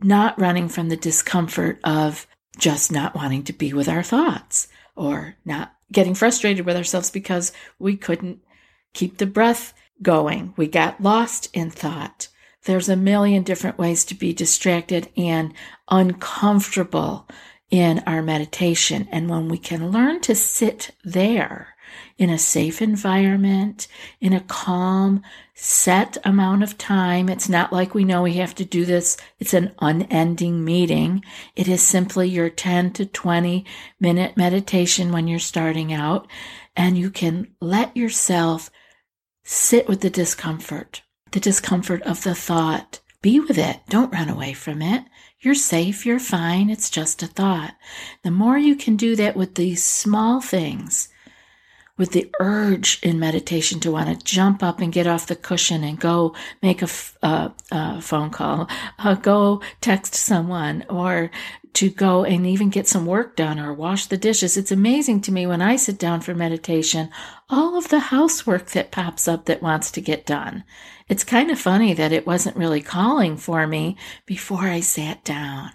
not 0.00 0.40
running 0.40 0.68
from 0.68 0.88
the 0.88 0.96
discomfort 0.96 1.80
of 1.84 2.26
just 2.58 2.92
not 2.92 3.14
wanting 3.14 3.44
to 3.44 3.52
be 3.52 3.72
with 3.72 3.88
our 3.88 4.02
thoughts 4.02 4.68
or 4.96 5.36
not 5.44 5.77
getting 5.92 6.14
frustrated 6.14 6.66
with 6.66 6.76
ourselves 6.76 7.10
because 7.10 7.52
we 7.78 7.96
couldn't 7.96 8.40
keep 8.94 9.18
the 9.18 9.26
breath 9.26 9.74
going. 10.02 10.54
We 10.56 10.66
got 10.66 11.02
lost 11.02 11.48
in 11.52 11.70
thought. 11.70 12.28
There's 12.64 12.88
a 12.88 12.96
million 12.96 13.42
different 13.42 13.78
ways 13.78 14.04
to 14.06 14.14
be 14.14 14.32
distracted 14.32 15.08
and 15.16 15.54
uncomfortable 15.88 17.28
in 17.70 18.00
our 18.00 18.22
meditation. 18.22 19.08
And 19.10 19.28
when 19.28 19.48
we 19.48 19.58
can 19.58 19.90
learn 19.90 20.20
to 20.22 20.34
sit 20.34 20.90
there 21.04 21.74
in 22.16 22.30
a 22.30 22.38
safe 22.38 22.80
environment, 22.82 23.88
in 24.20 24.32
a 24.32 24.40
calm, 24.40 25.22
set 25.54 26.16
amount 26.24 26.62
of 26.62 26.78
time. 26.78 27.28
It's 27.28 27.48
not 27.48 27.72
like 27.72 27.94
we 27.94 28.04
know 28.04 28.22
we 28.22 28.34
have 28.34 28.54
to 28.56 28.64
do 28.64 28.84
this. 28.84 29.16
It's 29.38 29.54
an 29.54 29.74
unending 29.80 30.64
meeting. 30.64 31.24
It 31.56 31.68
is 31.68 31.82
simply 31.82 32.28
your 32.28 32.50
10 32.50 32.92
to 32.94 33.06
20 33.06 33.64
minute 33.98 34.36
meditation 34.36 35.10
when 35.12 35.26
you're 35.26 35.38
starting 35.38 35.92
out. 35.92 36.28
And 36.76 36.96
you 36.96 37.10
can 37.10 37.48
let 37.60 37.96
yourself 37.96 38.70
sit 39.42 39.88
with 39.88 40.00
the 40.00 40.10
discomfort, 40.10 41.02
the 41.32 41.40
discomfort 41.40 42.02
of 42.02 42.22
the 42.22 42.34
thought. 42.34 43.00
Be 43.20 43.40
with 43.40 43.58
it. 43.58 43.80
Don't 43.88 44.12
run 44.12 44.28
away 44.28 44.52
from 44.52 44.80
it. 44.80 45.04
You're 45.40 45.54
safe. 45.54 46.06
You're 46.06 46.20
fine. 46.20 46.70
It's 46.70 46.90
just 46.90 47.22
a 47.22 47.26
thought. 47.26 47.74
The 48.22 48.30
more 48.30 48.58
you 48.58 48.76
can 48.76 48.96
do 48.96 49.16
that 49.16 49.36
with 49.36 49.54
these 49.54 49.82
small 49.82 50.40
things, 50.40 51.08
with 51.98 52.12
the 52.12 52.30
urge 52.40 53.00
in 53.02 53.18
meditation 53.18 53.80
to 53.80 53.92
want 53.92 54.08
to 54.08 54.24
jump 54.24 54.62
up 54.62 54.80
and 54.80 54.92
get 54.92 55.06
off 55.06 55.26
the 55.26 55.36
cushion 55.36 55.84
and 55.84 56.00
go 56.00 56.34
make 56.62 56.80
a 56.80 56.88
uh, 57.22 57.50
uh, 57.70 58.00
phone 58.00 58.30
call, 58.30 58.68
uh, 58.98 59.14
go 59.14 59.60
text 59.80 60.14
someone, 60.14 60.86
or 60.88 61.30
to 61.74 61.90
go 61.90 62.24
and 62.24 62.46
even 62.46 62.70
get 62.70 62.88
some 62.88 63.06
work 63.06 63.36
done 63.36 63.58
or 63.58 63.72
wash 63.72 64.06
the 64.06 64.16
dishes. 64.16 64.56
It's 64.56 64.72
amazing 64.72 65.20
to 65.22 65.32
me 65.32 65.46
when 65.46 65.60
I 65.60 65.76
sit 65.76 65.98
down 65.98 66.22
for 66.22 66.34
meditation, 66.34 67.10
all 67.50 67.76
of 67.76 67.88
the 67.88 68.00
housework 68.00 68.70
that 68.70 68.90
pops 68.90 69.28
up 69.28 69.44
that 69.44 69.62
wants 69.62 69.90
to 69.92 70.00
get 70.00 70.26
done. 70.26 70.64
It's 71.08 71.24
kind 71.24 71.50
of 71.50 71.58
funny 71.58 71.94
that 71.94 72.12
it 72.12 72.26
wasn't 72.26 72.56
really 72.56 72.82
calling 72.82 73.36
for 73.36 73.66
me 73.66 73.96
before 74.26 74.64
I 74.64 74.80
sat 74.80 75.24
down. 75.24 75.70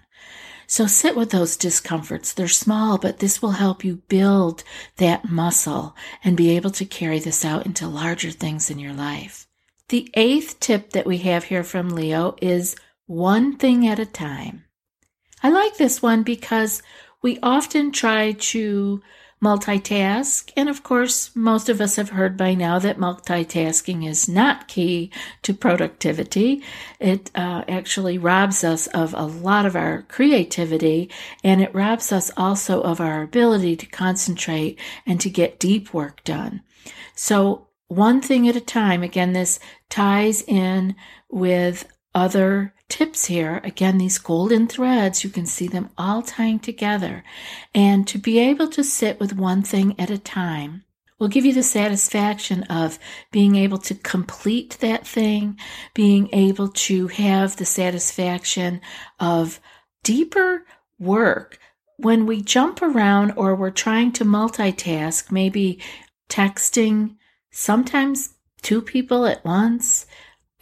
So 0.74 0.88
sit 0.88 1.15
with 1.15 1.30
those 1.30 1.56
discomforts. 1.56 2.34
They're 2.34 2.48
small, 2.48 2.98
but 2.98 3.20
this 3.20 3.44
will 3.44 3.51
help 3.51 3.86
you 3.86 3.98
build 4.08 4.63
that 4.98 5.30
muscle 5.30 5.96
and 6.24 6.36
be 6.36 6.50
able 6.56 6.72
to 6.72 6.84
carry 6.84 7.20
this 7.20 7.46
out 7.46 7.68
into 7.68 7.88
larger 7.88 8.32
things 8.32 8.72
in 8.72 8.80
your 8.80 8.92
life. 8.92 9.48
The 9.89 10.10
eighth 10.15 10.60
tip 10.60 10.89
that 10.94 11.06
we 11.06 11.20
have 11.20 11.44
here 11.44 11.63
from 11.63 11.89
Leo 11.89 12.36
is 12.42 12.75
one 13.06 13.56
thing 13.56 13.88
at 13.88 14.00
a 14.00 14.06
time. 14.08 14.65
I 15.44 15.51
like 15.51 15.77
this 15.77 16.01
one 16.01 16.24
because 16.24 16.82
we 17.22 17.38
often 17.44 17.92
try 17.92 18.32
to 18.32 19.00
multitask. 19.43 20.51
And 20.55 20.69
of 20.69 20.83
course, 20.83 21.35
most 21.35 21.67
of 21.67 21.81
us 21.81 21.97
have 21.97 22.12
heard 22.12 22.38
by 22.38 22.53
now 22.53 22.79
that 22.79 22.97
multitasking 22.97 24.07
is 24.07 24.29
not 24.29 24.69
key 24.69 25.12
to 25.41 25.53
productivity. 25.53 26.63
It 27.00 27.29
uh, 27.35 27.63
actually 27.67 28.17
robs 28.17 28.63
us 28.63 28.88
of 28.88 29.13
a 29.13 29.25
lot 29.25 29.65
of 29.65 29.75
our 29.75 30.03
creativity 30.03 31.09
and 31.43 31.62
it 31.62 31.75
robs 31.75 32.12
us 32.13 32.31
also 32.38 32.81
of 32.81 33.01
our 33.01 33.21
ability 33.21 33.75
to 33.75 33.85
concentrate 33.85 34.79
and 35.05 35.19
to 35.19 35.29
get 35.29 35.59
deep 35.59 35.93
work 35.93 36.23
done. 36.23 36.62
So, 37.13 37.67
one 37.89 38.21
thing 38.21 38.47
at 38.47 38.55
a 38.55 38.62
time, 38.62 39.03
again, 39.03 39.33
this 39.33 39.59
ties 39.89 40.41
in 40.41 40.95
with 41.29 41.85
other 42.15 42.73
tips 42.93 43.25
here. 43.25 43.59
Again, 43.63 43.97
these 43.97 44.19
golden 44.19 44.67
threads, 44.67 45.23
you 45.23 45.31
can 45.31 45.47
see 45.47 45.67
them 45.67 45.89
all 45.97 46.21
tying 46.21 46.59
together. 46.59 47.23
And 47.73 48.07
to 48.07 48.19
be 48.19 48.38
able 48.38 48.67
to 48.67 48.83
sit 48.83 49.19
with 49.19 49.35
one 49.35 49.63
thing 49.63 50.00
at 50.00 50.12
a 50.12 50.19
time 50.19 50.83
will 51.17 51.27
give 51.27 51.43
you 51.43 51.53
the 51.53 51.63
satisfaction 51.63 52.62
of 52.65 53.00
being 53.31 53.55
able 53.55 53.79
to 53.79 53.95
complete 53.95 54.77
that 54.81 55.07
thing, 55.07 55.57
being 55.95 56.29
able 56.33 56.67
to 56.67 57.07
have 57.07 57.55
the 57.55 57.65
satisfaction 57.65 58.79
of 59.19 59.59
deeper 60.03 60.63
work. 61.00 61.57
When 61.98 62.27
we 62.27 62.44
jump 62.44 62.83
around 62.83 63.33
or 63.35 63.55
we're 63.55 63.72
trying 63.72 64.11
to 64.13 64.24
multitask, 64.24 65.31
maybe 65.31 65.79
texting, 66.29 67.15
sometimes 67.50 68.35
two 68.61 68.83
people 68.83 69.25
at 69.25 69.44
once, 69.44 70.05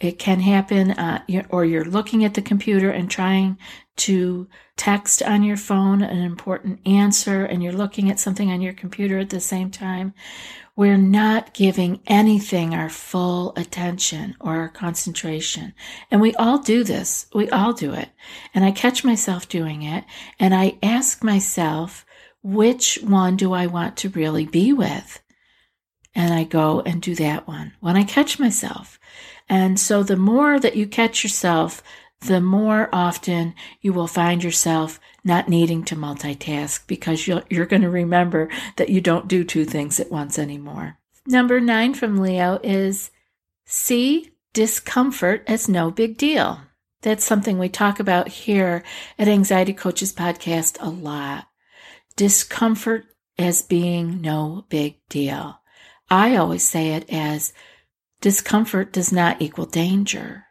it 0.04 0.18
can 0.18 0.40
happen, 0.40 0.92
uh, 0.92 1.22
or 1.50 1.64
you're 1.64 1.84
looking 1.84 2.24
at 2.24 2.34
the 2.34 2.42
computer 2.42 2.90
and 2.90 3.10
trying 3.10 3.58
to 3.96 4.48
text 4.76 5.22
on 5.22 5.42
your 5.42 5.56
phone 5.56 6.02
an 6.02 6.18
important 6.18 6.80
answer, 6.86 7.44
and 7.44 7.62
you're 7.62 7.72
looking 7.72 8.10
at 8.10 8.18
something 8.18 8.50
on 8.50 8.60
your 8.60 8.72
computer 8.72 9.18
at 9.18 9.30
the 9.30 9.40
same 9.40 9.70
time. 9.70 10.14
We're 10.74 10.96
not 10.96 11.52
giving 11.52 12.00
anything 12.06 12.74
our 12.74 12.88
full 12.88 13.52
attention 13.56 14.34
or 14.40 14.56
our 14.56 14.70
concentration. 14.70 15.74
And 16.10 16.20
we 16.20 16.34
all 16.36 16.58
do 16.58 16.82
this. 16.82 17.26
We 17.34 17.50
all 17.50 17.74
do 17.74 17.92
it. 17.92 18.08
And 18.54 18.64
I 18.64 18.70
catch 18.70 19.04
myself 19.04 19.48
doing 19.48 19.82
it, 19.82 20.04
and 20.38 20.54
I 20.54 20.78
ask 20.82 21.22
myself, 21.22 22.06
which 22.42 22.98
one 23.02 23.36
do 23.36 23.52
I 23.52 23.66
want 23.66 23.96
to 23.98 24.08
really 24.08 24.46
be 24.46 24.72
with? 24.72 25.20
And 26.14 26.34
I 26.34 26.44
go 26.44 26.80
and 26.80 27.00
do 27.00 27.14
that 27.16 27.46
one 27.46 27.72
when 27.80 27.96
I 27.96 28.04
catch 28.04 28.38
myself. 28.38 28.98
And 29.48 29.78
so 29.78 30.02
the 30.02 30.16
more 30.16 30.58
that 30.58 30.76
you 30.76 30.86
catch 30.86 31.22
yourself, 31.22 31.82
the 32.20 32.40
more 32.40 32.88
often 32.92 33.54
you 33.80 33.92
will 33.92 34.06
find 34.06 34.44
yourself 34.44 35.00
not 35.24 35.48
needing 35.48 35.84
to 35.84 35.96
multitask 35.96 36.86
because 36.86 37.26
you're, 37.26 37.42
you're 37.50 37.66
going 37.66 37.82
to 37.82 37.90
remember 37.90 38.48
that 38.76 38.88
you 38.88 39.00
don't 39.00 39.28
do 39.28 39.44
two 39.44 39.64
things 39.64 39.98
at 39.98 40.10
once 40.10 40.38
anymore. 40.38 40.98
Number 41.26 41.60
nine 41.60 41.94
from 41.94 42.18
Leo 42.18 42.58
is 42.62 43.10
see 43.64 44.32
discomfort 44.52 45.42
as 45.46 45.68
no 45.68 45.90
big 45.90 46.16
deal. 46.16 46.60
That's 47.02 47.24
something 47.24 47.58
we 47.58 47.68
talk 47.68 47.98
about 47.98 48.28
here 48.28 48.84
at 49.18 49.28
Anxiety 49.28 49.72
Coaches 49.72 50.12
Podcast 50.12 50.76
a 50.80 50.88
lot. 50.88 51.48
Discomfort 52.16 53.06
as 53.38 53.62
being 53.62 54.20
no 54.20 54.66
big 54.68 54.96
deal. 55.08 55.60
I 56.10 56.36
always 56.36 56.66
say 56.66 56.90
it 56.90 57.08
as 57.10 57.52
discomfort 58.22 58.92
does 58.92 59.12
not 59.12 59.42
equal 59.42 59.66
danger. 59.66 60.46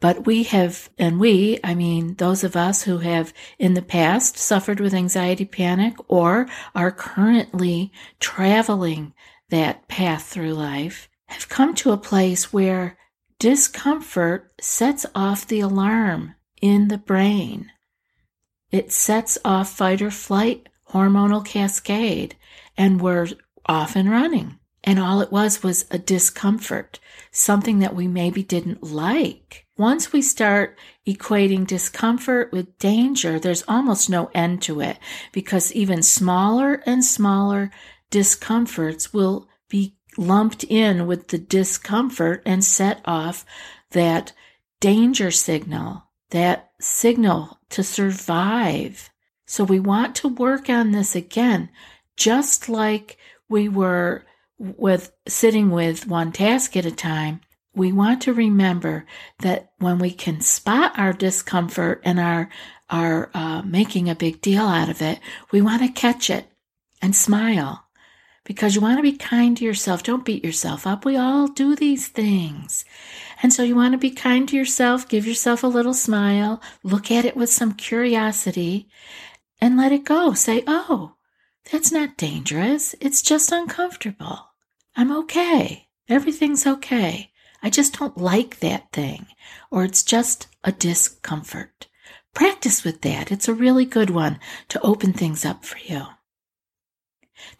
But 0.00 0.26
we 0.26 0.42
have, 0.42 0.90
and 0.98 1.20
we, 1.20 1.58
I 1.62 1.74
mean, 1.74 2.16
those 2.16 2.42
of 2.42 2.56
us 2.56 2.82
who 2.82 2.98
have 2.98 3.32
in 3.58 3.74
the 3.74 3.82
past 3.82 4.36
suffered 4.36 4.80
with 4.80 4.92
anxiety 4.92 5.44
panic 5.44 5.94
or 6.08 6.48
are 6.74 6.90
currently 6.90 7.92
traveling 8.18 9.14
that 9.48 9.86
path 9.88 10.24
through 10.26 10.54
life, 10.54 11.08
have 11.26 11.48
come 11.48 11.74
to 11.74 11.92
a 11.92 11.96
place 11.96 12.52
where 12.52 12.98
discomfort 13.38 14.52
sets 14.60 15.06
off 15.14 15.46
the 15.46 15.60
alarm 15.60 16.34
in 16.60 16.88
the 16.88 16.98
brain. 16.98 17.70
It 18.70 18.92
sets 18.92 19.38
off 19.44 19.70
fight 19.70 20.02
or 20.02 20.10
flight 20.10 20.68
hormonal 20.90 21.44
cascade, 21.44 22.36
and 22.76 23.00
we're 23.00 23.28
off 23.66 23.96
and 23.96 24.10
running. 24.10 24.58
And 24.86 25.00
all 25.00 25.20
it 25.20 25.32
was 25.32 25.64
was 25.64 25.84
a 25.90 25.98
discomfort, 25.98 27.00
something 27.32 27.80
that 27.80 27.96
we 27.96 28.06
maybe 28.06 28.44
didn't 28.44 28.84
like. 28.84 29.66
Once 29.76 30.12
we 30.12 30.22
start 30.22 30.78
equating 31.06 31.66
discomfort 31.66 32.52
with 32.52 32.78
danger, 32.78 33.38
there's 33.40 33.64
almost 33.66 34.08
no 34.08 34.30
end 34.32 34.62
to 34.62 34.80
it 34.80 34.98
because 35.32 35.72
even 35.72 36.02
smaller 36.02 36.82
and 36.86 37.04
smaller 37.04 37.70
discomforts 38.10 39.12
will 39.12 39.48
be 39.68 39.96
lumped 40.16 40.64
in 40.64 41.06
with 41.06 41.28
the 41.28 41.38
discomfort 41.38 42.40
and 42.46 42.64
set 42.64 43.00
off 43.04 43.44
that 43.90 44.32
danger 44.80 45.30
signal, 45.30 46.04
that 46.30 46.70
signal 46.80 47.58
to 47.68 47.82
survive. 47.82 49.10
So 49.46 49.64
we 49.64 49.80
want 49.80 50.14
to 50.16 50.28
work 50.28 50.70
on 50.70 50.92
this 50.92 51.14
again, 51.14 51.70
just 52.16 52.68
like 52.68 53.18
we 53.48 53.68
were 53.68 54.24
with 54.58 55.12
sitting 55.28 55.70
with 55.70 56.06
one 56.06 56.32
task 56.32 56.76
at 56.76 56.86
a 56.86 56.90
time, 56.90 57.40
we 57.74 57.92
want 57.92 58.22
to 58.22 58.32
remember 58.32 59.04
that 59.40 59.70
when 59.78 59.98
we 59.98 60.10
can 60.10 60.40
spot 60.40 60.98
our 60.98 61.12
discomfort 61.12 62.00
and 62.04 62.18
our 62.18 62.48
are 62.88 63.30
uh, 63.34 63.62
making 63.62 64.08
a 64.08 64.14
big 64.14 64.40
deal 64.40 64.62
out 64.62 64.88
of 64.88 65.02
it, 65.02 65.18
we 65.50 65.60
want 65.60 65.82
to 65.82 65.88
catch 65.88 66.30
it 66.30 66.46
and 67.02 67.14
smile 67.14 67.84
because 68.44 68.74
you 68.74 68.80
want 68.80 68.96
to 68.96 69.02
be 69.02 69.12
kind 69.12 69.56
to 69.56 69.64
yourself. 69.64 70.02
Don't 70.02 70.24
beat 70.24 70.44
yourself 70.44 70.86
up. 70.86 71.04
We 71.04 71.16
all 71.16 71.48
do 71.48 71.74
these 71.74 72.08
things. 72.08 72.84
And 73.42 73.52
so 73.52 73.62
you 73.62 73.74
want 73.74 73.92
to 73.92 73.98
be 73.98 74.10
kind 74.10 74.48
to 74.48 74.56
yourself, 74.56 75.08
give 75.08 75.26
yourself 75.26 75.62
a 75.62 75.68
little 75.68 75.94
smile, 75.94 76.62
look 76.82 77.10
at 77.10 77.24
it 77.24 77.36
with 77.36 77.50
some 77.50 77.74
curiosity, 77.74 78.88
and 79.60 79.76
let 79.76 79.92
it 79.92 80.04
go. 80.04 80.32
Say, 80.32 80.62
oh, 80.66 81.15
that's 81.70 81.92
not 81.92 82.16
dangerous. 82.16 82.94
It's 83.00 83.22
just 83.22 83.52
uncomfortable. 83.52 84.50
I'm 84.94 85.12
okay. 85.12 85.88
Everything's 86.08 86.66
okay. 86.66 87.32
I 87.62 87.70
just 87.70 87.98
don't 87.98 88.16
like 88.16 88.60
that 88.60 88.92
thing, 88.92 89.26
or 89.70 89.84
it's 89.84 90.02
just 90.02 90.46
a 90.62 90.72
discomfort. 90.72 91.88
Practice 92.34 92.84
with 92.84 93.00
that. 93.02 93.32
It's 93.32 93.48
a 93.48 93.54
really 93.54 93.84
good 93.84 94.10
one 94.10 94.38
to 94.68 94.80
open 94.82 95.12
things 95.12 95.44
up 95.44 95.64
for 95.64 95.78
you. 95.78 96.06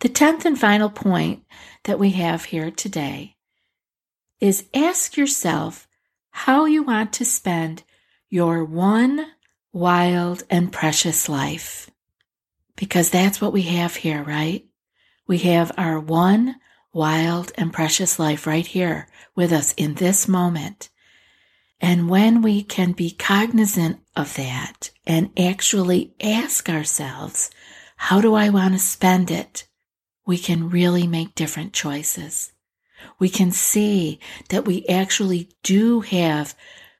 The 0.01 0.09
tenth 0.09 0.45
and 0.45 0.59
final 0.59 0.91
point 0.91 1.45
that 1.85 1.99
we 1.99 2.11
have 2.11 2.47
here 2.47 2.71
today 2.71 3.37
is 4.41 4.67
ask 4.75 5.17
yourself 5.17 5.89
how 6.31 6.67
you 6.67 6.83
want 6.83 7.13
to 7.15 7.25
spend 7.25 7.83
your 8.29 8.65
one 8.65 9.27
wild 9.73 10.45
and 10.51 10.73
precious 10.73 11.29
life. 11.29 11.91
Because 12.77 13.11
that's 13.11 13.41
what 13.41 13.53
we 13.53 13.63
have 13.63 13.97
here, 13.97 14.23
right? 14.23 14.67
We 15.27 15.39
have 15.39 15.73
our 15.77 15.99
one 15.99 16.57
wild 16.93 17.53
and 17.59 17.73
precious 17.73 18.19
life 18.19 18.47
right 18.47 18.67
here 18.67 19.09
with 19.35 19.53
us 19.53 19.75
in 19.75 19.95
this 19.95 20.29
moment. 20.29 20.89
And 21.81 22.09
when 22.09 22.41
we 22.41 22.63
can 22.63 22.93
be 22.93 23.11
cognizant 23.11 24.01
of 24.15 24.35
that 24.37 24.91
and 25.07 25.31
actually 25.39 26.15
ask 26.23 26.71
ourselves, 26.71 27.51
how 27.97 28.21
do 28.21 28.35
I 28.35 28.49
want 28.49 28.75
to 28.75 28.79
spend 28.81 29.31
it? 29.31 29.67
We 30.27 30.39
can 30.39 30.71
really 30.71 31.07
make 31.07 31.35
different 31.35 31.73
choices. 31.73 32.53
We 33.19 33.29
can 33.29 33.53
see 33.53 34.19
that 34.49 34.65
we 34.65 34.87
actually 34.87 35.51
do 35.63 36.01
have 36.01 36.55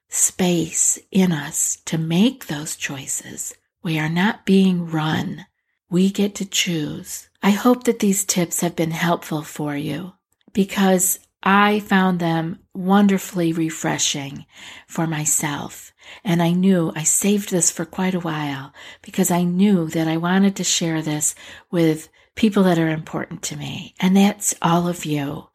space 0.09 0.99
in 1.11 1.33
us 1.33 1.79
to 1.87 1.99
make 1.99 2.47
those 2.47 2.77
choices. 2.77 3.55
We 3.83 3.99
are 3.99 4.09
not 4.09 4.47
being 4.47 4.91
run. 4.91 5.47
We 5.89 6.11
get 6.11 6.35
to 6.37 6.45
choose. 6.45 7.29
I 7.43 7.51
hope 7.51 7.85
that 7.85 8.01
these 8.01 8.25
tips 8.25 8.61
have 8.61 8.75
been 8.75 8.91
helpful 8.91 9.43
for 9.43 9.77
you 9.77 10.15
because 10.53 11.21
I 11.43 11.79
found 11.79 12.19
them 12.19 12.59
wonderfully 12.75 13.53
refreshing 13.53 14.47
for 14.89 15.07
myself. 15.07 15.93
And 16.25 16.43
I 16.43 16.51
knew 16.51 16.93
I 16.97 17.05
saved 17.05 17.51
this 17.51 17.71
for 17.71 17.85
quite 17.85 18.15
a 18.15 18.21
while 18.21 18.73
because 19.03 19.31
I 19.31 19.45
knew 19.45 19.87
that 19.91 20.09
I 20.09 20.17
wanted 20.17 20.57
to 20.57 20.65
share 20.65 21.03
this 21.03 21.37
with 21.71 22.09
people 22.35 22.65
that 22.65 22.79
are 22.79 22.89
important 22.89 23.43
to 23.45 23.57
me. 23.57 23.95
And 24.01 24.17
that's 24.17 24.57
all 24.61 24.89
of 24.89 25.05
you. 25.05 25.49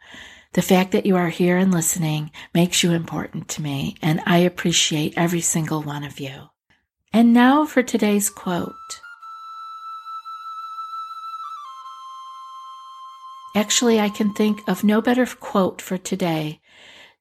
The 0.54 0.62
fact 0.62 0.92
that 0.92 1.06
you 1.06 1.16
are 1.16 1.30
here 1.30 1.58
and 1.58 1.74
listening 1.74 2.32
makes 2.54 2.84
you 2.84 2.92
important 2.92 3.48
to 3.50 3.62
me, 3.62 3.96
and 4.02 4.22
I 4.26 4.40
appreciate 4.40 5.14
every 5.16 5.40
single 5.42 5.82
one 5.82 6.04
of 6.04 6.20
you. 6.20 6.50
And 7.14 7.34
now 7.34 7.66
for 7.66 7.84
today's 7.84 8.30
quote. 8.30 8.74
Actually, 13.56 14.00
I 14.00 14.10
can 14.10 14.34
think 14.34 14.68
of 14.68 14.84
no 14.84 15.02
better 15.02 15.26
quote 15.26 15.82
for 15.82 15.98
today 15.98 16.62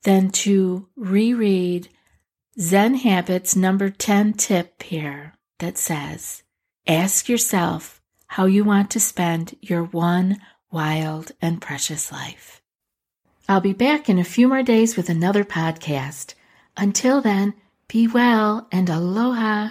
than 0.04 0.30
to 0.30 0.88
reread 0.96 1.88
Zen 2.58 2.94
Habits 2.96 3.56
number 3.56 3.90
10 3.90 4.34
tip 4.34 4.82
here 4.82 5.34
that 5.58 5.78
says, 5.78 6.42
Ask 6.86 7.28
yourself 7.28 8.00
how 8.26 8.46
you 8.46 8.64
want 8.64 8.90
to 8.92 9.00
spend 9.00 9.56
your 9.60 9.84
one 9.84 10.38
wild 10.70 11.32
and 11.42 11.60
precious 11.60 12.12
life. 12.12 12.62
I'll 13.48 13.60
be 13.60 13.72
back 13.72 14.08
in 14.08 14.18
a 14.18 14.24
few 14.24 14.46
more 14.46 14.62
days 14.62 14.96
with 14.96 15.08
another 15.08 15.44
podcast. 15.44 16.34
Until 16.76 17.20
then, 17.20 17.54
be 17.88 18.06
well 18.06 18.68
and 18.70 18.88
aloha. 18.88 19.70